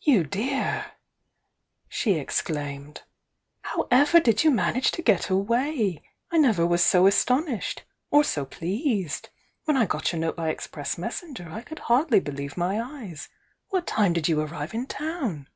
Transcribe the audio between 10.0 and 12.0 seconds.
your note by express messenger, I could